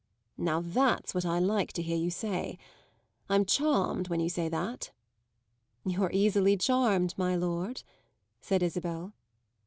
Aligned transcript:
"Now 0.39 0.61
that's 0.61 1.13
what 1.13 1.27
I 1.27 1.37
like 1.37 1.71
to 1.73 1.83
hear 1.83 1.95
you 1.95 2.09
say. 2.09 2.57
I'm 3.29 3.45
charmed 3.45 4.07
when 4.07 4.19
you 4.19 4.29
say 4.29 4.49
that." 4.49 4.89
"You're 5.85 6.09
easily 6.11 6.57
charmed, 6.57 7.13
my 7.17 7.35
lord," 7.35 7.83
said 8.39 8.63
Isabel. 8.63 9.13